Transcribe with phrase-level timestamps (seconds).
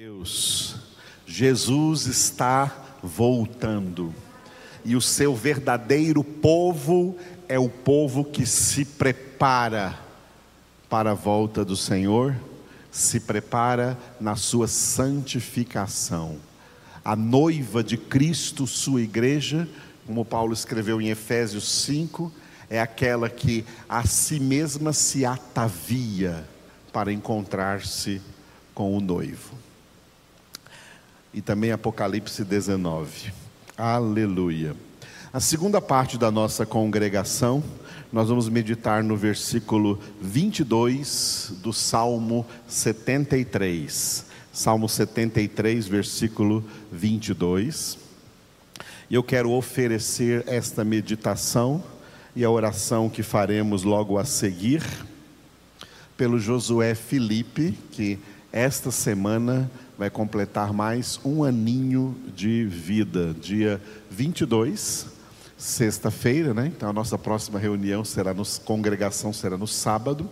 [0.00, 0.76] Deus,
[1.26, 4.14] Jesus está voltando.
[4.84, 9.98] E o seu verdadeiro povo é o povo que se prepara
[10.88, 12.36] para a volta do Senhor,
[12.92, 16.36] se prepara na sua santificação.
[17.04, 19.68] A noiva de Cristo, sua igreja,
[20.06, 22.32] como Paulo escreveu em Efésios 5,
[22.70, 26.46] é aquela que a si mesma se atavia
[26.92, 28.22] para encontrar-se
[28.72, 29.66] com o noivo
[31.32, 33.32] e também Apocalipse 19.
[33.76, 34.74] Aleluia.
[35.32, 37.62] A segunda parte da nossa congregação,
[38.12, 44.24] nós vamos meditar no versículo 22 do Salmo 73.
[44.52, 47.98] Salmo 73, versículo 22.
[49.10, 51.82] E eu quero oferecer esta meditação
[52.34, 54.82] e a oração que faremos logo a seguir
[56.16, 58.18] pelo Josué Felipe, que
[58.52, 65.06] esta semana vai completar mais um aninho de vida, dia 22,
[65.56, 66.72] sexta-feira, né?
[66.74, 70.28] Então a nossa próxima reunião será no congregação será no sábado.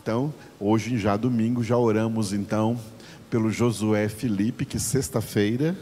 [0.00, 2.78] Então, hoje já domingo já oramos então
[3.28, 5.76] pelo Josué Felipe, que sexta-feira,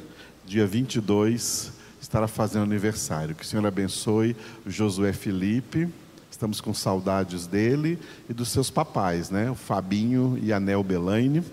[0.47, 3.35] dia 22, estará fazendo aniversário.
[3.35, 5.89] Que o Senhor abençoe o Josué Felipe.
[6.31, 9.51] Estamos com saudades dele e dos seus papais, né?
[9.51, 11.45] O Fabinho e a Nel Belaine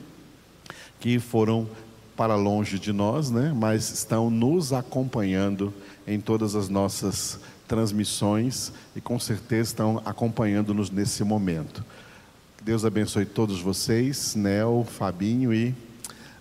[1.03, 1.67] que foram
[2.15, 3.53] para longe de nós, né?
[3.53, 5.73] mas estão nos acompanhando
[6.07, 11.83] em todas as nossas transmissões e com certeza estão acompanhando-nos nesse momento.
[12.63, 15.75] Deus abençoe todos vocês, Nel, Fabinho e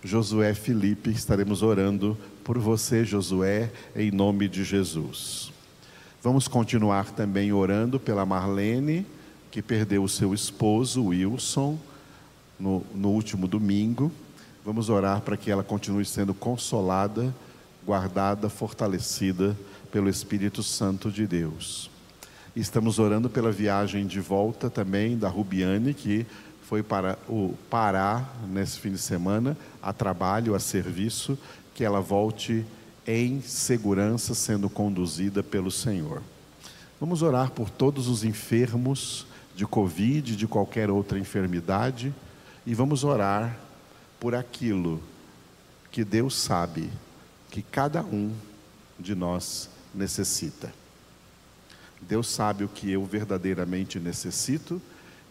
[0.00, 1.10] Josué Felipe.
[1.10, 5.50] Estaremos orando por você, Josué, em nome de Jesus.
[6.22, 9.04] Vamos continuar também orando pela Marlene,
[9.50, 11.76] que perdeu o seu esposo, Wilson,
[12.60, 14.12] no, no último domingo.
[14.64, 17.34] Vamos orar para que ela continue sendo consolada,
[17.84, 19.56] guardada, fortalecida
[19.90, 21.90] pelo Espírito Santo de Deus.
[22.54, 26.24] Estamos orando pela viagem de volta também da Rubiane, que
[26.62, 31.36] foi para o Pará nesse fim de semana, a trabalho, a serviço,
[31.74, 32.64] que ela volte
[33.04, 36.22] em segurança, sendo conduzida pelo Senhor.
[37.00, 39.26] Vamos orar por todos os enfermos
[39.56, 42.14] de Covid, de qualquer outra enfermidade,
[42.64, 43.58] e vamos orar
[44.22, 45.02] por aquilo
[45.90, 46.88] que Deus sabe
[47.50, 48.32] que cada um
[48.96, 50.72] de nós necessita.
[52.00, 54.80] Deus sabe o que eu verdadeiramente necessito,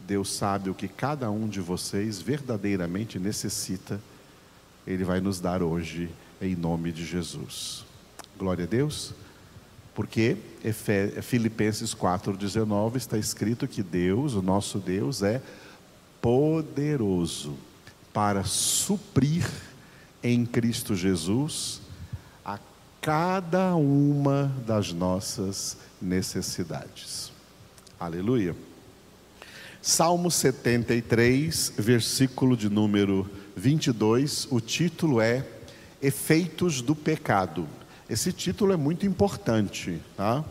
[0.05, 3.97] Deus sabe o que cada um de vocês verdadeiramente necessita,
[4.85, 6.09] Ele vai nos dar hoje,
[6.41, 7.85] em nome de Jesus.
[8.37, 9.13] Glória a Deus,
[9.95, 10.35] porque
[11.21, 15.41] Filipenses 4,19 está escrito que Deus, o nosso Deus, é
[16.21, 17.57] poderoso
[18.13, 19.47] para suprir
[20.23, 21.81] em Cristo Jesus
[22.43, 22.59] a
[22.99, 27.31] cada uma das nossas necessidades.
[27.99, 28.55] Aleluia.
[29.81, 35.45] Salmo 73, versículo de número 22, o título é
[36.01, 37.67] Efeitos do Pecado.
[38.09, 40.43] Esse título é muito importante, tá?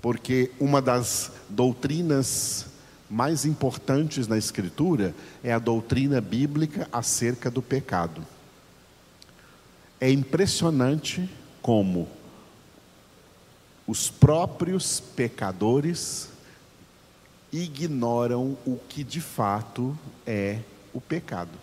[0.00, 2.66] Porque uma das doutrinas
[3.10, 5.12] mais importantes na Escritura
[5.42, 8.24] é a doutrina bíblica acerca do pecado.
[10.00, 11.28] É impressionante
[11.60, 12.08] como
[13.84, 16.28] os próprios pecadores
[17.52, 20.60] ignoram o que de fato é
[20.94, 21.58] o pecado.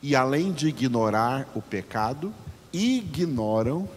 [0.00, 2.32] E além de ignorar o pecado,
[2.72, 3.88] ignoram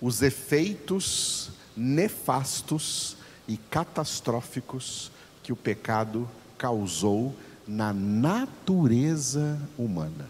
[0.00, 5.10] os efeitos nefastos e catastróficos
[5.42, 7.34] que o pecado causou
[7.66, 10.28] na natureza humana.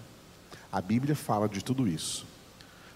[0.71, 2.27] A Bíblia fala de tudo isso.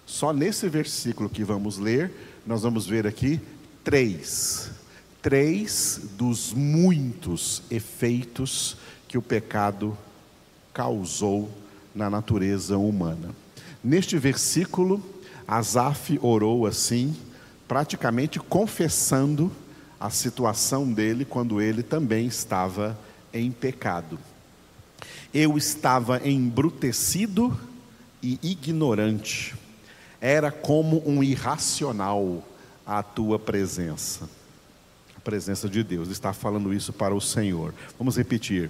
[0.05, 2.11] Só nesse versículo que vamos ler,
[2.45, 3.39] nós vamos ver aqui
[3.83, 4.71] três,
[5.21, 8.75] três dos muitos efeitos
[9.07, 9.97] que o pecado
[10.73, 11.49] causou
[11.93, 13.35] na natureza humana.
[13.83, 15.03] Neste versículo,
[15.47, 17.15] Asaf orou assim,
[17.67, 19.51] praticamente confessando
[19.99, 22.97] a situação dele quando ele também estava
[23.33, 24.17] em pecado.
[25.33, 27.59] Eu estava embrutecido
[28.21, 29.55] e ignorante,
[30.19, 32.43] era como um irracional
[32.85, 34.29] a tua presença.
[35.15, 37.73] A presença de Deus, está falando isso para o Senhor.
[37.97, 38.69] Vamos repetir.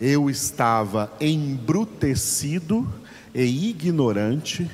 [0.00, 2.86] Eu estava embrutecido
[3.34, 4.70] e ignorante,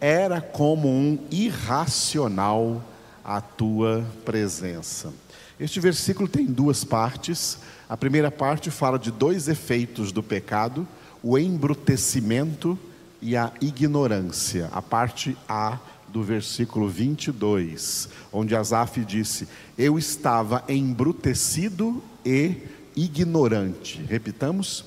[0.00, 2.84] era como um irracional
[3.28, 5.12] a tua presença.
[5.60, 7.58] Este versículo tem duas partes.
[7.86, 10.88] A primeira parte fala de dois efeitos do pecado.
[11.22, 12.78] o embrutecimento
[13.20, 15.78] e a ignorância, a parte A
[16.08, 19.46] do versículo 22, onde Asaf disse:
[19.76, 22.62] Eu estava embrutecido e
[22.96, 24.00] ignorante.
[24.08, 24.84] Repitamos: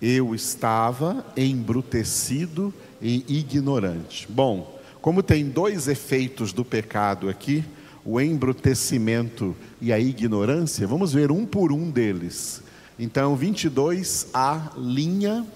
[0.00, 2.72] Eu estava embrutecido
[3.02, 4.26] e ignorante.
[4.30, 4.73] Bom,
[5.04, 7.62] como tem dois efeitos do pecado aqui,
[8.02, 12.62] o embrutecimento e a ignorância, vamos ver um por um deles.
[12.98, 15.46] Então, 22, a linha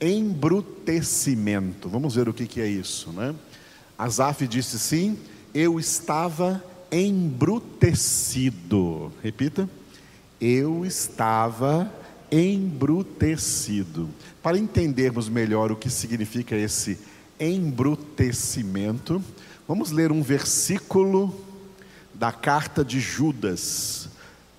[0.00, 1.86] embrutecimento.
[1.86, 3.34] Vamos ver o que, que é isso, né?
[3.98, 5.18] Asaf disse sim,
[5.52, 7.52] eu estava embrutecido.
[9.22, 9.68] Repita.
[10.40, 11.92] Eu estava
[12.32, 14.08] embrutecido.
[14.42, 17.17] Para entendermos melhor o que significa esse embrutecimento,
[19.66, 21.34] vamos ler um versículo
[22.14, 24.08] da carta de Judas.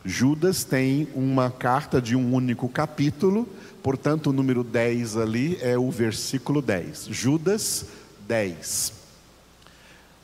[0.05, 3.47] Judas tem uma carta de um único capítulo,
[3.83, 7.07] portanto, o número 10 ali é o versículo 10.
[7.11, 7.85] Judas
[8.27, 8.99] 10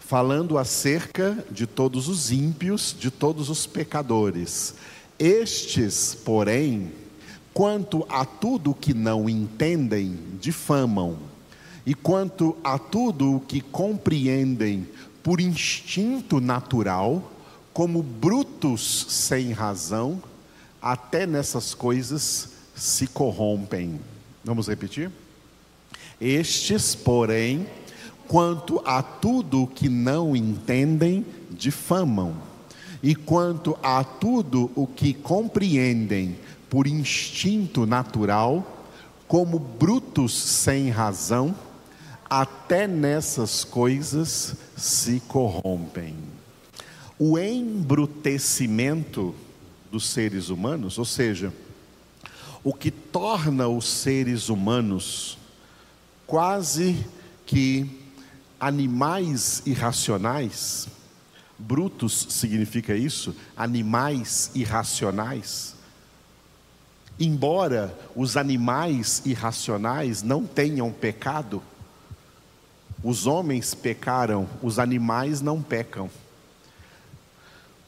[0.06, 4.76] falando acerca de todos os ímpios, de todos os pecadores.
[5.18, 6.92] Estes, porém,
[7.52, 11.18] quanto a tudo que não entendem, difamam,
[11.86, 14.88] e quanto a tudo o que compreendem
[15.22, 17.32] por instinto natural,
[17.74, 20.22] como brutos sem razão,
[20.82, 24.00] até nessas coisas se corrompem.
[24.44, 25.12] Vamos repetir?
[26.20, 27.68] Estes, porém,
[28.28, 32.36] quanto a tudo que não entendem, difamam,
[33.04, 36.38] e quanto a tudo o que compreendem
[36.70, 38.88] por instinto natural,
[39.28, 41.56] como brutos sem razão,
[42.30, 46.16] até nessas coisas se corrompem.
[47.18, 49.34] O embrutecimento
[49.92, 51.54] dos seres humanos, ou seja,
[52.64, 55.38] o que torna os seres humanos
[56.26, 57.06] quase
[57.46, 58.02] que
[58.60, 60.88] animais irracionais,
[61.58, 65.76] brutos significa isso, animais irracionais.
[67.20, 71.62] Embora os animais irracionais não tenham pecado,
[73.06, 76.10] os homens pecaram, os animais não pecam.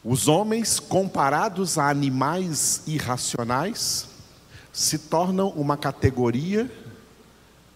[0.05, 4.09] Os homens, comparados a animais irracionais,
[4.71, 6.71] se tornam uma categoria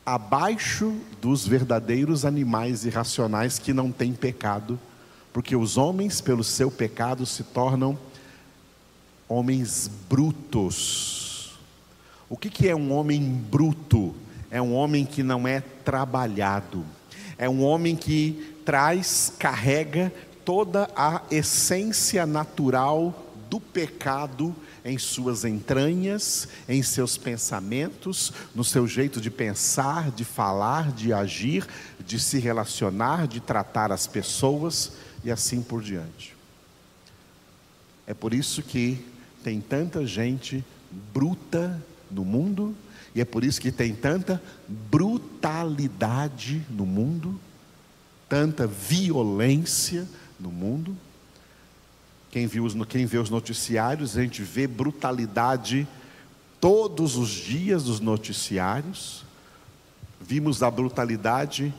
[0.06, 4.80] abaixo dos verdadeiros animais irracionais que não têm pecado,
[5.34, 7.98] porque os homens, pelo seu pecado, se tornam
[9.28, 11.58] homens brutos.
[12.30, 14.14] O que, é um homem bruto?
[14.52, 16.86] É um homem que não é trabalhado,
[17.42, 20.14] é um homem que traz, carrega
[20.46, 24.56] toda a essência natural do pecado
[24.86, 31.68] em suas entranhas, em seus pensamentos, no seu jeito de pensar, de falar, de agir,
[32.06, 34.92] de se relacionar, de tratar as pessoas
[35.24, 36.36] e assim por diante.
[38.06, 39.04] É por isso que
[39.44, 40.64] tem tanta gente
[41.12, 42.76] bruta no mundo,
[43.16, 44.40] e é por isso que tem tanta
[45.42, 47.40] brutalidade no mundo,
[48.30, 50.08] tanta violência
[50.40, 50.96] no mundo.
[52.30, 55.88] Quem, viu os, quem vê os noticiários, a gente vê brutalidade
[56.60, 59.26] todos os dias dos noticiários.
[60.22, 61.74] Vimos a brutalidade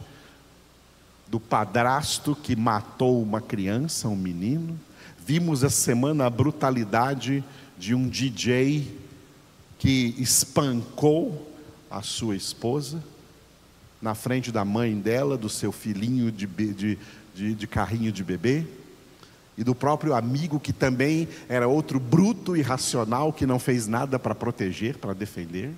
[1.28, 4.78] do padrasto que matou uma criança, um menino.
[5.24, 7.44] Vimos essa semana a brutalidade
[7.78, 8.98] de um DJ
[9.78, 11.48] que espancou
[11.88, 13.11] a sua esposa
[14.02, 16.98] na frente da mãe dela, do seu filhinho de, de,
[17.32, 18.66] de, de carrinho de bebê
[19.56, 24.18] e do próprio amigo que também era outro bruto e racional que não fez nada
[24.18, 25.70] para proteger, para defender.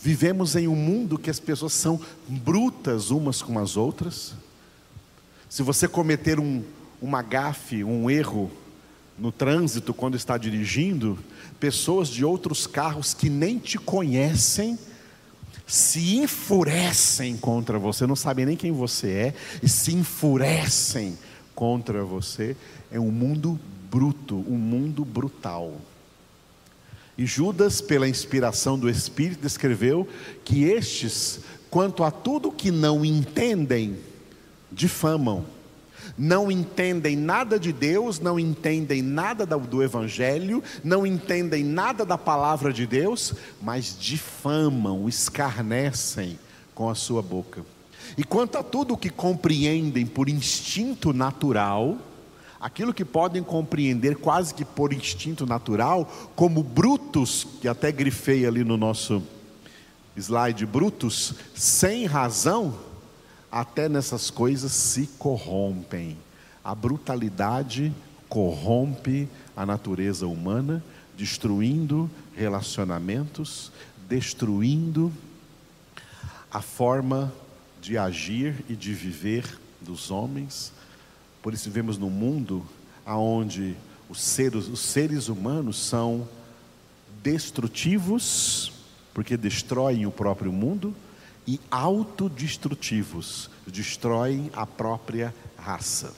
[0.00, 4.34] Vivemos em um mundo que as pessoas são brutas umas com as outras.
[5.48, 6.62] Se você cometer um,
[7.02, 8.48] uma gafe, um erro
[9.18, 11.18] no trânsito quando está dirigindo,
[11.58, 14.78] pessoas de outros carros que nem te conhecem
[15.66, 21.18] se enfurecem contra você, não sabem nem quem você é, e se enfurecem
[21.54, 22.56] contra você
[22.90, 23.58] é um mundo
[23.90, 25.74] bruto, um mundo brutal.
[27.16, 30.08] E Judas, pela inspiração do Espírito, escreveu
[30.44, 33.98] que estes, quanto a tudo que não entendem,
[34.70, 35.44] difamam.
[36.18, 42.72] Não entendem nada de Deus, não entendem nada do Evangelho, não entendem nada da palavra
[42.72, 46.36] de Deus, mas difamam, escarnecem
[46.74, 47.64] com a sua boca.
[48.16, 51.96] E quanto a tudo que compreendem por instinto natural,
[52.60, 58.64] aquilo que podem compreender quase que por instinto natural, como brutos, que até grifei ali
[58.64, 59.22] no nosso,
[60.16, 62.74] slide Brutus, sem razão,
[63.50, 66.16] até nessas coisas se corrompem.
[66.62, 67.92] A brutalidade
[68.28, 70.84] corrompe a natureza humana,
[71.16, 73.72] destruindo relacionamentos,
[74.08, 75.12] destruindo
[76.50, 77.32] a forma
[77.80, 80.72] de agir e de viver dos homens.
[81.42, 82.64] Por isso vivemos num mundo
[83.06, 83.76] onde
[84.08, 86.28] os seres, os seres humanos são
[87.22, 88.72] destrutivos,
[89.12, 90.94] porque destroem o próprio mundo,
[91.48, 96.12] e autodestrutivos, destroem a própria raça.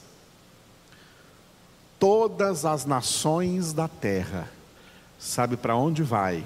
[2.00, 4.50] Todas as nações da terra,
[5.20, 6.44] sabe para onde vai?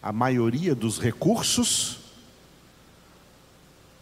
[0.00, 1.98] A maioria dos recursos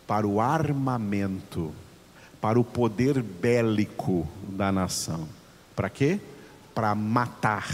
[0.06, 1.73] para o armamento,
[2.38, 5.26] para o poder bélico da nação.
[5.75, 6.20] Para quê?
[6.75, 7.66] Para matar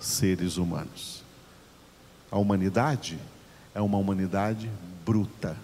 [0.00, 1.22] seres humanos.
[2.30, 3.18] A humanidade
[3.74, 4.70] é uma humanidade
[5.04, 5.54] bruta.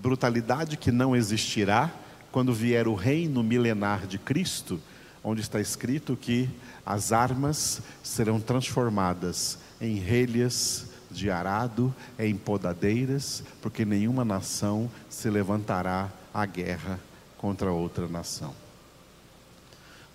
[0.00, 1.92] Brutalidade que não existirá
[2.30, 4.80] quando vier o reino milenar de Cristo,
[5.24, 6.48] onde está escrito que
[6.86, 16.10] as armas serão transformadas em relhas de arado, em podadeiras, porque nenhuma nação se levantará
[16.32, 17.00] à guerra
[17.36, 18.54] contra outra nação.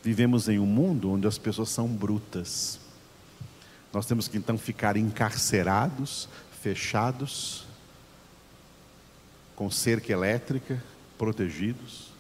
[0.02, 2.80] Vivemos em um mundo onde as pessoas são brutas.
[3.92, 6.28] Nós temos que então ficar encarcerados,
[6.62, 7.66] fechados,
[9.56, 10.84] com cerca elétrica,
[11.18, 12.12] protegidos.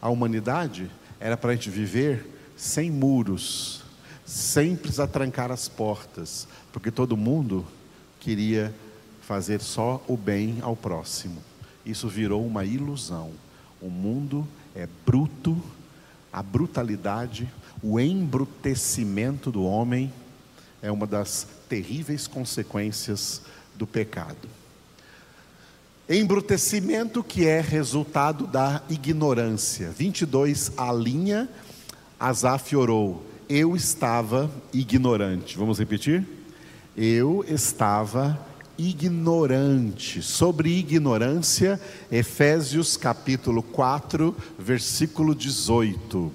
[0.00, 2.26] A humanidade era para a gente viver
[2.56, 3.82] sem muros,
[4.24, 7.66] sem precisar trancar as portas, porque todo mundo
[8.18, 8.74] queria
[9.22, 11.42] fazer só o bem ao próximo.
[11.84, 13.32] Isso virou uma ilusão.
[13.80, 15.60] O mundo é bruto,
[16.32, 17.48] a brutalidade,
[17.82, 20.12] o embrutecimento do homem
[20.82, 23.42] é uma das terríveis consequências
[23.74, 24.48] do pecado.
[26.12, 29.90] Embrutecimento que é resultado da ignorância.
[29.96, 31.48] 22, a linha,
[32.18, 35.56] Asaf orou, eu estava ignorante.
[35.56, 36.26] Vamos repetir?
[36.96, 38.44] Eu estava
[38.76, 40.20] ignorante.
[40.20, 46.32] Sobre ignorância, Efésios capítulo 4, versículo 18.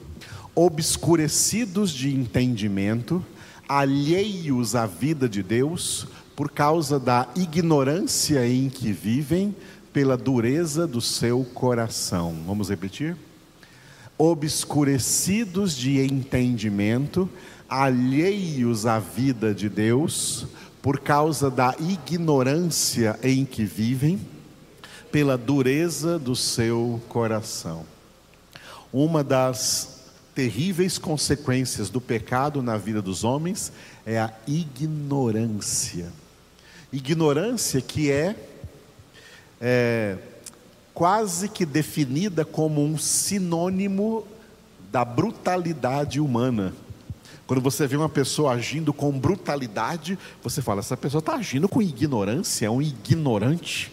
[0.56, 3.22] Obscurecidos de entendimento,
[3.68, 9.56] alheios à vida de Deus, por causa da ignorância em que vivem,
[9.94, 12.36] pela dureza do seu coração.
[12.46, 13.16] Vamos repetir?
[14.18, 17.30] Obscurecidos de entendimento,
[17.70, 20.48] alheios à vida de Deus,
[20.82, 24.20] por causa da ignorância em que vivem,
[25.10, 27.86] pela dureza do seu coração.
[28.92, 29.96] Uma das
[30.36, 33.72] terríveis consequências do pecado na vida dos homens
[34.06, 36.12] é a ignorância.
[36.96, 38.38] Ignorância que é,
[39.60, 40.18] é
[40.94, 44.26] quase que definida como um sinônimo
[44.94, 46.74] da brutalidade humana.
[47.46, 51.82] Quando você vê uma pessoa agindo com brutalidade, você fala: essa pessoa está agindo com
[51.82, 53.92] ignorância, é um ignorante.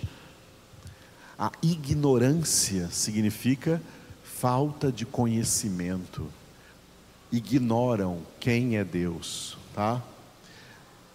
[1.37, 3.82] A ignorância significa
[4.23, 6.28] falta de conhecimento.
[7.32, 10.00] Ignoram quem é Deus, tá?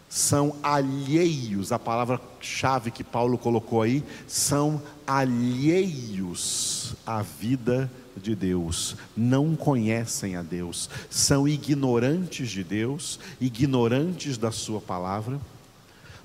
[0.09, 9.55] São alheios, a palavra-chave que Paulo colocou aí, são alheios à vida de Deus, não
[9.55, 15.39] conhecem a Deus, são ignorantes de Deus, ignorantes da Sua palavra.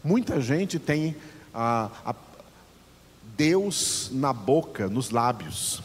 [0.03, 1.17] Muita gente tem
[1.53, 2.15] a, a
[3.37, 5.83] Deus na boca, nos lábios,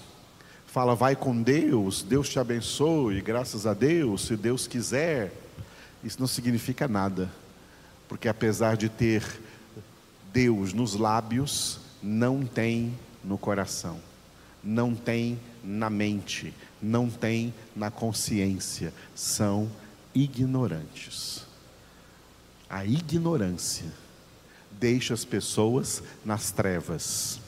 [0.67, 5.33] fala, vai com Deus, Deus te abençoe, graças a Deus, se Deus quiser.
[6.03, 7.27] Isso não significa nada
[8.07, 9.23] porque apesar de ter
[10.31, 13.99] Deus nos lábios, não tem no coração,
[14.63, 19.69] não tem na mente, não tem na consciência, são
[20.13, 21.45] ignorantes.
[22.69, 23.91] A ignorância
[24.71, 27.39] deixa as pessoas nas trevas.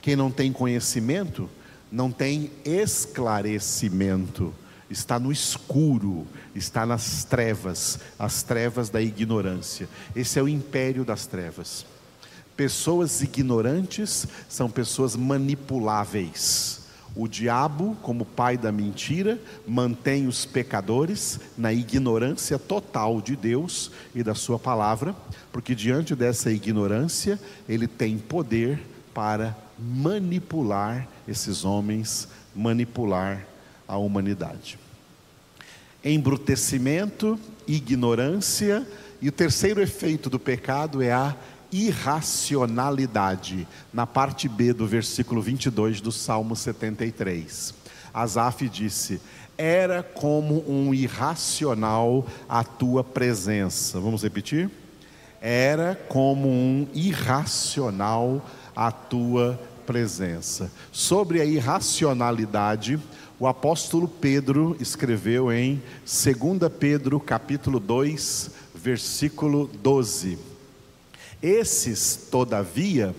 [0.00, 1.48] Quem não tem conhecimento,
[1.90, 4.54] não tem esclarecimento
[4.90, 9.88] está no escuro, está nas trevas, as trevas da ignorância.
[10.14, 11.84] Esse é o império das trevas.
[12.56, 16.78] Pessoas ignorantes são pessoas manipuláveis.
[17.14, 24.22] O diabo, como pai da mentira, mantém os pecadores na ignorância total de Deus e
[24.22, 25.14] da Sua palavra,
[25.52, 28.80] porque diante dessa ignorância, ele tem poder
[29.12, 33.46] para manipular esses homens, manipular
[33.88, 34.78] a humanidade.
[36.04, 38.86] Embrutecimento, ignorância
[39.20, 41.34] E o terceiro efeito do pecado é a
[41.72, 47.74] irracionalidade, na parte B do versículo 22 do Salmo 73.
[48.14, 49.20] Asaf disse:
[49.56, 53.98] Era como um irracional a tua presença.
[53.98, 54.70] Vamos repetir?
[55.40, 60.70] Era como um irracional a tua presença.
[60.92, 63.00] Sobre a irracionalidade,
[63.40, 70.36] o apóstolo Pedro escreveu em 2 Pedro capítulo 2, versículo 12.
[71.40, 73.14] Esses, todavia,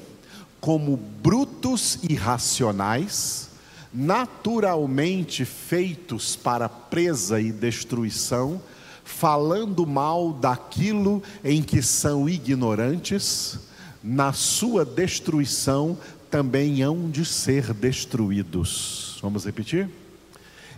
[0.60, 3.50] como brutos irracionais,
[3.94, 8.62] naturalmente feitos para presa e destruição,
[9.06, 13.58] falando mal daquilo em que são ignorantes,
[14.04, 15.98] na sua destruição
[16.30, 19.18] também hão de ser destruídos.
[19.22, 19.90] Vamos repetir?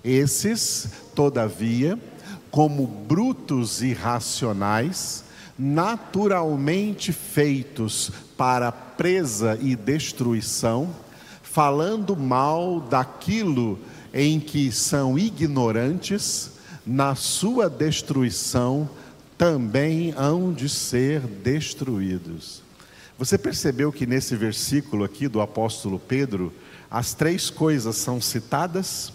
[0.03, 1.98] Esses, todavia,
[2.50, 5.24] como brutos irracionais,
[5.58, 10.89] naturalmente feitos para presa e destruição,
[11.43, 13.77] falando mal daquilo
[14.13, 16.51] em que são ignorantes,
[16.86, 18.89] na sua destruição
[19.38, 22.62] também hão de ser destruídos.
[23.17, 26.51] Você percebeu que nesse versículo aqui do apóstolo Pedro,
[26.89, 29.13] as três coisas são citadas: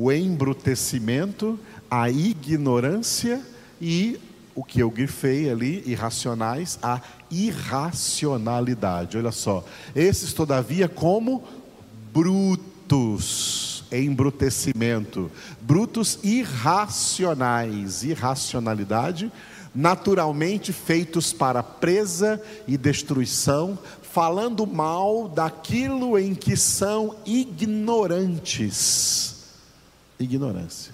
[0.00, 1.58] o embrutecimento,
[1.90, 3.42] a ignorância
[3.80, 4.20] e
[4.54, 9.18] o que eu grifei ali, irracionais, a irracionalidade.
[9.18, 9.64] Olha só,
[9.96, 11.42] esses, todavia, como
[12.14, 15.28] brutos, embrutecimento,
[15.60, 19.32] brutos irracionais, irracionalidade,
[19.74, 29.37] naturalmente feitos para presa e destruição, falando mal daquilo em que são ignorantes.
[30.18, 30.92] Ignorância.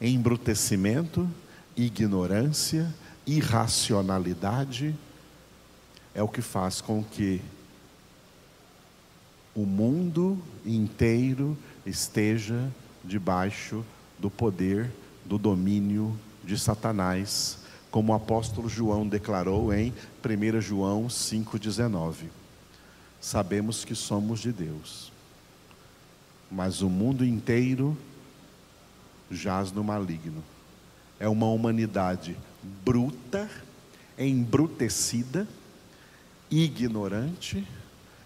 [0.00, 1.28] Embrutecimento,
[1.76, 2.92] ignorância,
[3.26, 4.94] irracionalidade
[6.14, 7.42] é o que faz com que
[9.54, 12.70] o mundo inteiro esteja
[13.04, 13.84] debaixo
[14.18, 14.90] do poder,
[15.24, 17.58] do domínio de Satanás,
[17.90, 19.92] como o apóstolo João declarou em
[20.24, 22.26] 1 João 5,19.
[23.20, 25.10] Sabemos que somos de Deus,
[26.50, 27.96] mas o mundo inteiro
[29.30, 30.42] jaz no maligno
[31.18, 32.36] é uma humanidade
[32.84, 33.48] bruta,
[34.18, 35.46] embrutecida,
[36.50, 37.66] ignorante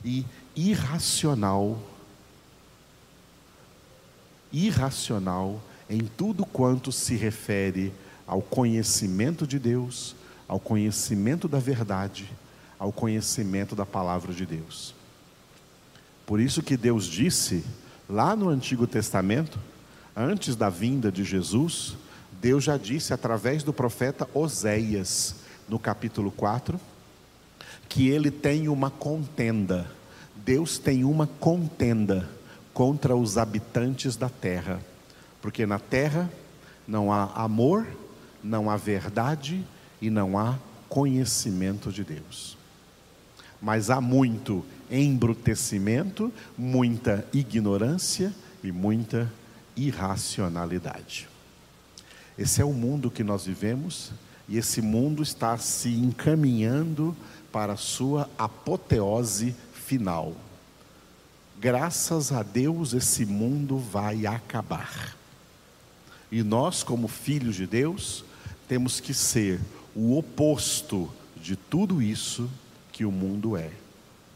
[0.04, 0.24] e
[0.56, 1.80] irracional.
[4.52, 7.92] Irracional em tudo quanto se refere
[8.26, 10.14] ao conhecimento de Deus,
[10.46, 12.30] ao conhecimento da verdade,
[12.78, 14.94] ao conhecimento da palavra de Deus.
[16.26, 17.64] Por isso que Deus disse
[18.11, 19.59] lá no Antigo Testamento,
[20.16, 21.96] antes da vinda de Jesus,
[22.42, 25.37] Deus já disse através do profeta Oséias,
[25.68, 26.79] no capítulo 4,
[27.88, 29.88] que ele tem uma contenda.
[30.35, 32.29] Deus tem uma contenda
[32.75, 34.81] contra os habitantes da terra,
[35.40, 36.29] porque na terra
[36.88, 37.87] não há amor,
[38.42, 39.64] não há verdade
[40.03, 42.60] e não há conhecimento de Deus.
[43.61, 49.31] Mas há muito embrutecimento, muita ignorância e muita
[49.77, 51.29] irracionalidade.
[52.38, 54.12] Esse é o mundo que nós vivemos
[54.49, 57.16] e esse mundo está se encaminhando
[57.53, 60.35] para a sua apoteose final.
[61.61, 65.14] Graças a Deus, esse mundo vai acabar.
[66.33, 68.25] E nós, como filhos de Deus,
[68.66, 69.61] temos que ser
[69.94, 72.49] o oposto de tudo isso
[73.00, 73.70] que o mundo é.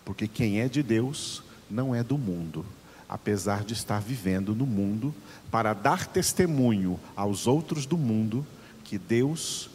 [0.07, 2.65] Porque quem é de Deus não é do mundo
[3.07, 5.15] apesar de estar vivendo no mundo,
[5.51, 8.45] para dar testemunho aos outros do mundo
[8.83, 9.69] que Deus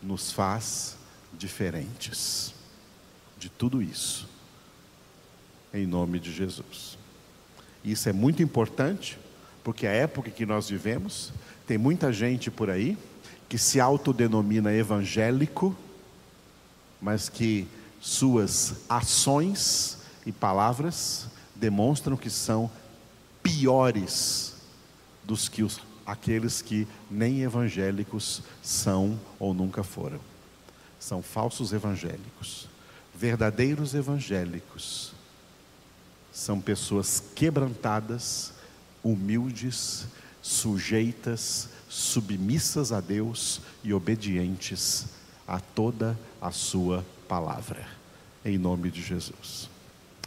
[0.00, 0.96] nos faz
[1.36, 2.54] diferentes
[3.36, 4.28] de tudo isso.
[5.74, 6.96] Em nome de Jesus.
[7.84, 9.18] Isso é muito importante,
[9.64, 11.32] porque a época que nós vivemos,
[11.66, 12.96] tem muita gente por aí
[13.48, 15.76] que se autodenomina evangélico,
[17.00, 17.66] mas que
[18.02, 22.68] suas ações e palavras demonstram que são
[23.40, 24.56] piores
[25.22, 30.18] dos que os, aqueles que nem evangélicos são ou nunca foram.
[30.98, 32.68] São falsos evangélicos.
[33.14, 35.12] Verdadeiros evangélicos
[36.32, 38.52] são pessoas quebrantadas,
[39.00, 40.06] humildes,
[40.42, 45.06] sujeitas, submissas a Deus e obedientes
[45.46, 47.86] a toda a sua palavra.
[48.44, 49.70] Em nome de Jesus.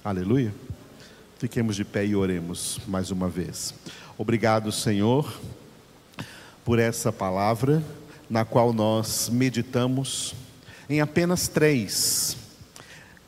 [0.03, 0.51] Aleluia.
[1.37, 3.75] Fiquemos de pé e oremos mais uma vez.
[4.17, 5.31] Obrigado, Senhor,
[6.63, 7.83] por essa palavra.
[8.27, 10.33] na qual nós meditamos
[10.89, 12.35] em apenas três,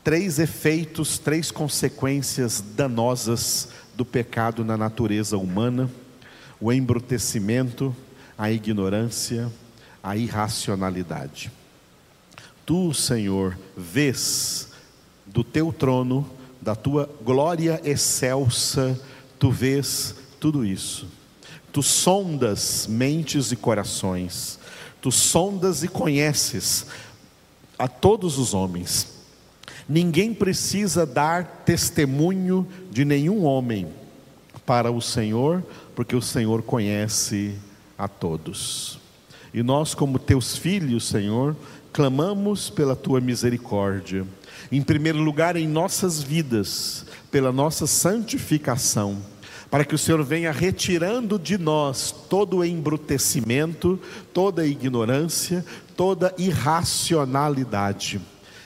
[0.03, 5.87] três efeitos, três consequências danosas do pecado na natureza humana:
[6.59, 7.95] o embrutecimento,
[8.35, 9.51] a ignorância,
[10.01, 11.51] a irracionalidade.
[12.67, 14.67] Tu, Senhor, vês
[15.25, 16.29] do teu trono,
[16.61, 18.99] da tua glória excelsa,
[19.39, 21.07] tu vês tudo isso.
[21.71, 24.59] Tu sondas mentes e corações,
[25.01, 26.87] tu sondas e conheces
[27.79, 29.15] a todos os homens.
[29.87, 33.87] Ninguém precisa dar testemunho de nenhum homem
[34.65, 35.63] para o Senhor,
[35.95, 37.55] porque o Senhor conhece
[37.97, 38.99] a todos.
[39.53, 41.55] E nós, como teus filhos, Senhor,
[41.93, 44.25] clamamos pela tua misericórdia.
[44.71, 49.17] Em primeiro lugar, em nossas vidas, pela nossa santificação,
[49.69, 53.99] para que o Senhor venha retirando de nós todo o embrutecimento,
[54.33, 58.21] toda a ignorância, toda a irracionalidade,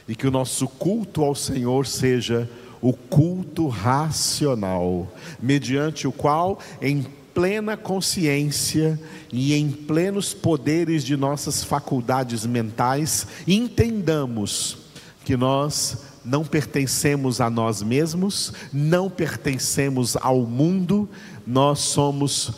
[0.07, 2.49] e que o nosso culto ao Senhor seja
[2.81, 8.99] o culto racional, mediante o qual, em plena consciência
[9.31, 14.77] e em plenos poderes de nossas faculdades mentais, entendamos
[15.23, 21.09] que nós não pertencemos a nós mesmos, não pertencemos ao mundo,
[21.45, 22.51] nós somos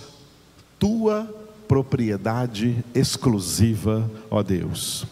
[0.77, 1.25] tua
[1.67, 5.05] propriedade exclusiva, ó Deus.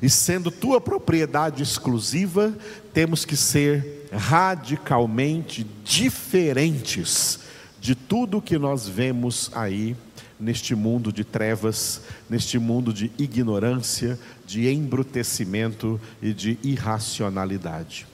[0.00, 2.52] E sendo tua propriedade exclusiva,
[2.92, 7.41] temos que ser radicalmente diferentes
[7.82, 9.96] de tudo que nós vemos aí
[10.38, 14.16] neste mundo de trevas, neste mundo de ignorância,
[14.46, 18.06] de embrutecimento e de irracionalidade.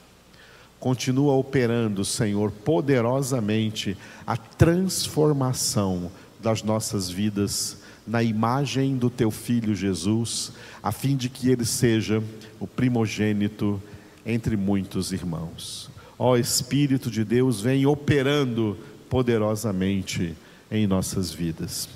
[0.79, 7.77] Continua operando, Senhor, poderosamente a transformação das nossas vidas
[8.07, 10.51] na imagem do teu filho Jesus,
[10.81, 12.23] a fim de que ele seja
[12.59, 13.79] o primogênito
[14.25, 15.91] entre muitos irmãos.
[16.17, 18.75] Ó Espírito de Deus, vem operando
[19.09, 20.35] poderosamente
[20.71, 21.89] em nossas vidas.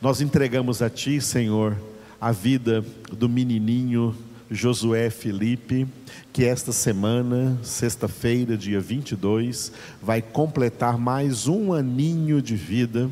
[0.00, 1.76] Nós entregamos a Ti, Senhor,
[2.20, 4.16] a vida do menininho
[4.50, 5.86] Josué Felipe,
[6.32, 9.72] que esta semana, sexta-feira, dia 22,
[10.02, 13.10] vai completar mais um aninho de vida,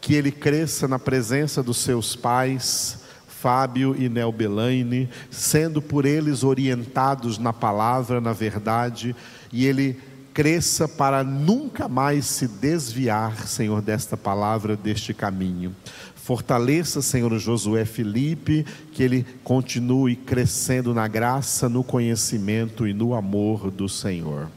[0.00, 6.42] que ele cresça na presença dos seus pais, Fábio e Nel Belaine, sendo por eles
[6.42, 9.14] orientados na palavra, na verdade,
[9.52, 10.00] e ele
[10.36, 15.74] cresça para nunca mais se desviar, Senhor, desta palavra, deste caminho.
[16.14, 23.70] Fortaleça, Senhor Josué Felipe, que ele continue crescendo na graça, no conhecimento e no amor
[23.70, 24.50] do Senhor.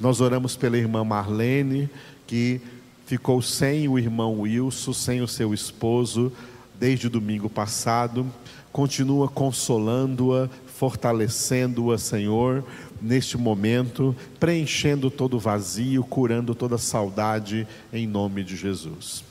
[0.00, 1.90] Nós oramos pela irmã Marlene,
[2.26, 2.58] que
[3.04, 6.32] ficou sem o irmão Wilson, sem o seu esposo,
[6.80, 8.24] desde o domingo passado.
[8.72, 12.64] Continua consolando-a, fortalecendo-a, Senhor,
[13.02, 19.24] neste momento, preenchendo todo o vazio, curando toda saudade, em nome de Jesus.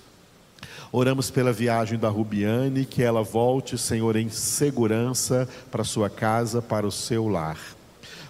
[0.91, 6.85] Oramos pela viagem da Rubiane, que ela volte, Senhor, em segurança para sua casa, para
[6.85, 7.57] o seu lar.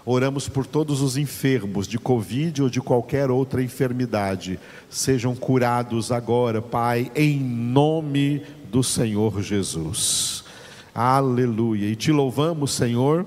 [0.04, 6.62] Oramos por todos os enfermos de Covid ou de qualquer outra enfermidade, sejam curados agora,
[6.62, 10.44] Pai, em nome do Senhor Jesus.
[10.94, 11.86] Aleluia.
[11.86, 13.26] E te louvamos, Senhor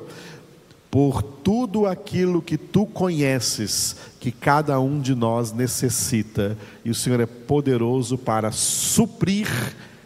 [0.95, 7.19] por tudo aquilo que tu conheces, que cada um de nós necessita, e o Senhor
[7.19, 9.45] é poderoso para suprir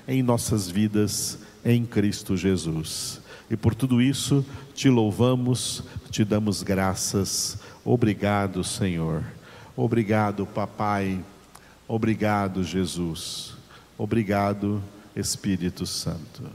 [0.08, 3.22] em nossas vidas em Cristo Jesus.
[3.52, 7.60] E por tudo isso te louvamos, te damos graças.
[7.86, 9.24] Obrigado, Senhor.
[9.78, 11.24] Obrigado, Papai.
[11.88, 13.54] Obrigado, Jesus.
[13.96, 14.82] Obrigado,
[15.16, 16.46] Espírito Santo.